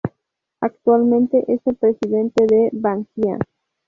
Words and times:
Actualmente 0.61 1.45
es 1.47 1.61
el 1.67 1.75
presidente 1.75 2.47
de 2.47 2.71
Bankia. 2.73 3.37